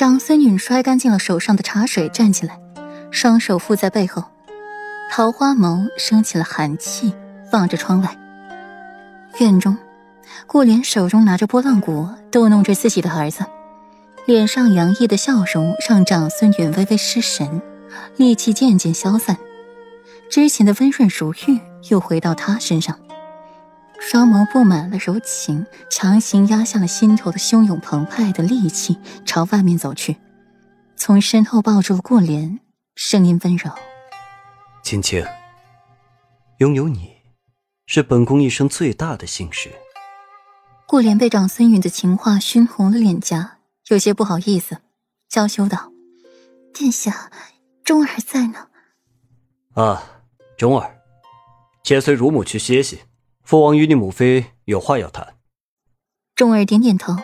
[0.00, 2.58] 长孙女摔干净了手上的茶水，站起来，
[3.10, 4.24] 双手附在背后，
[5.10, 7.14] 桃花眸升起了寒气，
[7.52, 8.16] 望着窗外。
[9.40, 9.76] 院中，
[10.46, 13.44] 顾莲手中拿着拨浪鼓，逗弄着自己的儿子，
[14.24, 17.60] 脸上洋溢的笑容让长孙女微微失神，
[18.16, 19.36] 戾气渐渐消散，
[20.30, 21.60] 之前的温润如玉
[21.90, 22.98] 又回到他身上。
[24.02, 30.16] 双眸布满了柔情，强行压下了心头的汹涌澎湃的戾气，朝外面走去，
[30.96, 32.58] 从身后抱住顾莲，
[32.96, 33.70] 声音温柔
[34.82, 35.24] ：“青青，
[36.58, 37.12] 拥有你，
[37.86, 39.70] 是本宫一生最大的幸事。”
[40.88, 44.78] 顾莲被长孙允的情话熏红了脸颊，有些不好意思，
[45.28, 45.92] 娇羞道
[46.74, 47.30] ：“殿下，
[47.84, 48.68] 钟儿在呢。
[49.74, 50.02] ”“啊，
[50.56, 50.96] 钟儿，
[51.84, 53.02] 且随乳母去歇息。”
[53.50, 55.34] 父王与你母妃有话要谈。
[56.36, 57.16] 钟儿点点头，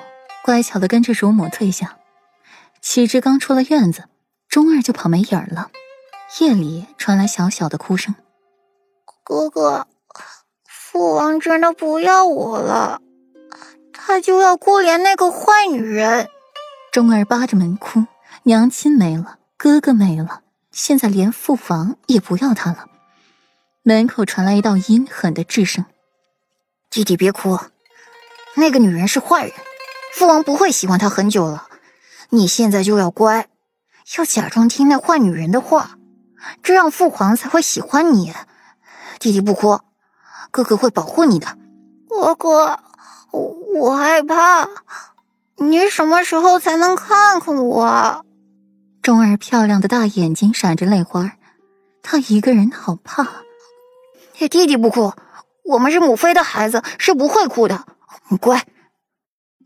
[0.45, 1.99] 乖巧的跟着乳母退下。
[2.83, 4.09] 岂知刚出了院子，
[4.49, 5.71] 钟儿就跑没影儿了。
[6.41, 8.17] 夜里传来小小的哭声
[9.23, 9.87] ：“哥哥，
[10.69, 13.01] 父王真的不要我了，
[13.93, 16.29] 他就要顾莲那个坏女人。”
[16.91, 18.05] 钟儿扒着门哭
[18.43, 22.89] ：“娘亲没了，哥哥没了，现在连父王也不要他了。”
[23.87, 25.85] 门口传来一道阴狠的质声。
[26.97, 27.59] 弟弟别哭，
[28.55, 29.53] 那个女人是坏人，
[30.15, 31.69] 父王不会喜欢她很久了。
[32.31, 33.49] 你现在就要乖，
[34.17, 35.99] 要假装听那坏女人的话，
[36.63, 38.33] 这样父皇才会喜欢你。
[39.19, 39.81] 弟弟不哭，
[40.51, 41.59] 哥哥会保护你的。
[42.09, 42.81] 哥哥，
[43.31, 43.43] 我
[43.75, 44.67] 我害怕，
[45.57, 48.25] 你什么时候才能看看我？
[49.03, 51.33] 钟儿漂亮的大眼睛闪着泪花，
[52.03, 53.29] 她一个人好怕。
[54.39, 55.13] 弟弟不哭。
[55.67, 57.87] 我们是母妃的孩子，是不会哭的。
[58.29, 58.65] 你乖。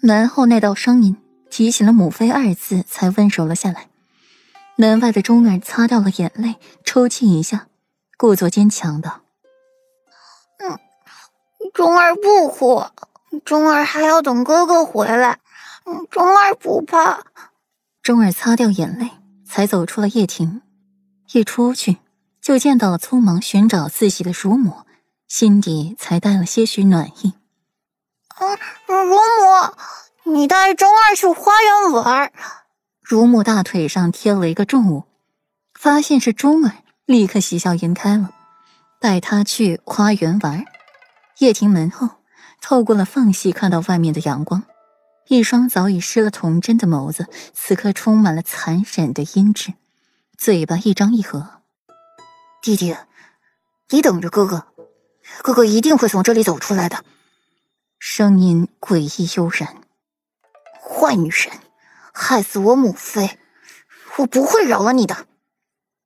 [0.02, 1.16] 门后那道声音
[1.50, 3.88] 提醒了“母妃”二字，才温柔了下来。
[4.76, 7.66] 门外的钟儿擦掉了眼泪，抽泣一下，
[8.16, 9.20] 故作坚强道
[10.58, 10.78] ：“嗯，
[11.74, 12.82] 钟儿不哭，
[13.44, 15.38] 钟儿还要等哥哥回来。
[16.10, 17.20] 钟儿不怕。”
[18.02, 19.10] 钟儿擦掉眼泪，
[19.46, 20.62] 才走出了夜庭。
[21.32, 21.98] 一出去，
[22.40, 24.78] 就见到了匆忙寻找自己的乳母。
[25.30, 27.34] 心底才带了些许暖意。
[28.40, 28.58] 嗯，
[28.88, 32.32] 乳母，你带钟儿去花园玩。
[33.00, 35.04] 乳母大腿上贴了一个重物，
[35.72, 36.72] 发现是钟儿，
[37.06, 38.32] 立刻喜笑颜开了，
[39.00, 40.64] 带他去花园玩。
[41.38, 42.08] 叶庭门后，
[42.60, 44.64] 透过了缝隙看到外面的阳光，
[45.28, 49.74] 一双早已失了童真的眸子，此刻充满了残忍的阴鸷，
[50.36, 51.60] 嘴巴一张一合。
[52.60, 52.96] 弟弟，
[53.90, 54.66] 你等着哥哥。
[55.42, 57.04] 哥哥一定会从这里走出来的。
[57.98, 59.76] 声音诡异悠然。
[60.80, 61.58] 坏女人，
[62.12, 63.38] 害死我母妃，
[64.18, 65.26] 我不会饶了你的。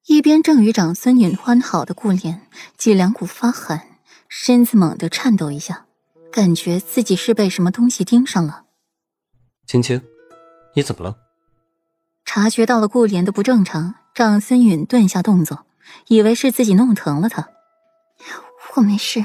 [0.07, 2.47] 一边正与长孙女欢好的顾莲，
[2.77, 3.89] 脊梁骨发寒，
[4.29, 5.87] 身子猛地颤抖一下，
[6.31, 8.65] 感觉自己是被什么东西盯上了。
[9.67, 10.03] 青青，
[10.75, 11.17] 你怎么了？
[12.27, 15.65] 察觉到了顾莲的不正常，长孙允顿下动作，
[16.09, 17.49] 以为是自己弄疼了他。
[18.77, 19.25] 我没事，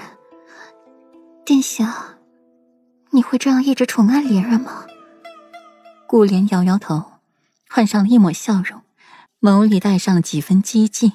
[1.43, 2.19] 殿下，
[3.09, 4.85] 你会这样一直宠爱莲儿吗？
[6.07, 7.03] 顾莲摇摇头，
[7.67, 8.83] 换上了一抹笑容，
[9.41, 11.13] 眸里带上了几分激进。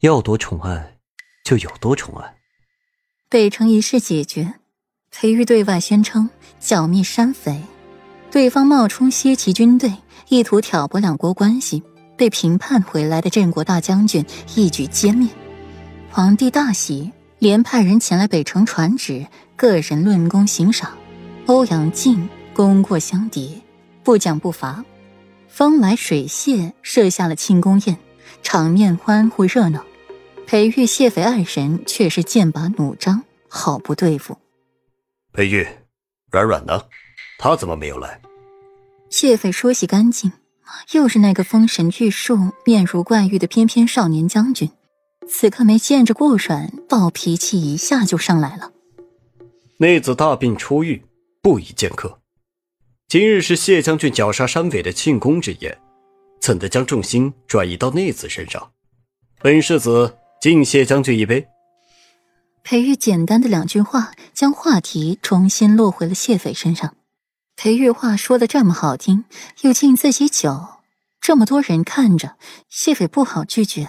[0.00, 0.98] 要多宠爱，
[1.44, 2.38] 就有多宠爱。
[3.28, 4.54] 北城一事解决，
[5.12, 6.28] 裴玉对外宣称
[6.58, 7.62] 剿灭山匪，
[8.32, 9.92] 对方冒充西岐军队，
[10.28, 11.84] 意图挑拨两国关系，
[12.16, 14.24] 被平叛回来的镇国大将军
[14.56, 15.28] 一举歼灭，
[16.10, 17.12] 皇帝大喜。
[17.38, 20.96] 连派人前来北城传旨，个人论功行赏。
[21.46, 23.62] 欧阳靖功过相抵，
[24.02, 24.84] 不奖不罚。
[25.46, 27.96] 风来水榭设下了庆功宴，
[28.42, 29.84] 场面欢呼热闹。
[30.46, 34.36] 裴玉、谢斐二人却是剑拔弩张，好不对付。
[35.32, 35.66] 裴玉，
[36.30, 36.82] 软软呢？
[37.38, 38.20] 他怎么没有来？
[39.10, 40.32] 谢斐梳洗干净，
[40.92, 44.70] 又是那个风神玉树、面如冠玉的翩翩少年将军。
[45.28, 48.72] 此刻没见着顾软，暴脾气一下就上来了。
[49.78, 51.04] 内子大病初愈，
[51.42, 52.18] 不宜见客。
[53.06, 55.78] 今日是谢将军绞杀山匪的庆功之宴，
[56.40, 58.72] 怎的将重心转移到内子身上？
[59.40, 61.46] 本世子敬谢将军一杯。
[62.64, 66.96] 裴玉简单的两句话，将话题重新落回了谢斐身上。
[67.56, 69.24] 裴玉话说的这么好听，
[69.62, 70.66] 又敬自己酒，
[71.20, 72.36] 这么多人看着，
[72.68, 73.88] 谢斐不好拒绝。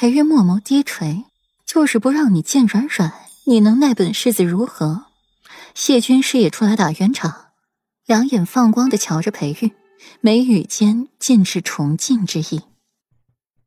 [0.00, 1.24] 裴玉墨眸低垂，
[1.66, 3.12] 就是不让你见软软，
[3.44, 5.04] 你能奈本世子如何？
[5.74, 7.48] 谢军师也出来打圆场，
[8.06, 9.72] 两眼放光的瞧着裴玉，
[10.22, 12.62] 眉宇间尽是崇敬之意。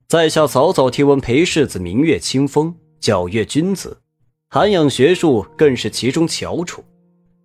[0.08, 4.02] 在下早早听闻裴世子明月清风，皎月君子，
[4.50, 6.84] 涵养学术更是其中翘楚。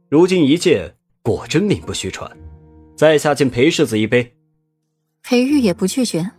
[0.08, 2.34] 如今一见，果真名不虚传。
[2.96, 4.34] 在下敬裴世子一杯。
[5.22, 6.30] 裴玉也不拒绝，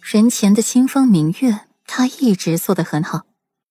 [0.00, 3.22] 人前的清风明月，他一直做得很好。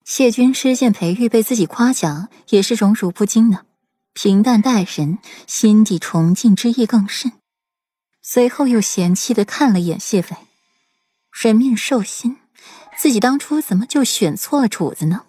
[0.04, 3.62] 谢军师见裴玉被自己夸奖，也是荣辱不惊呢，
[4.14, 7.32] 平淡待人，心底崇敬之意更甚。
[8.22, 10.36] 随后又嫌弃的看了眼谢斐，
[11.32, 12.38] 人面兽心，
[12.98, 15.24] 自己当初怎么就选错了主子呢？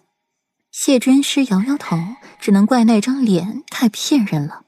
[0.71, 1.97] 谢军师摇摇头，
[2.39, 4.63] 只能怪那张脸太骗人了。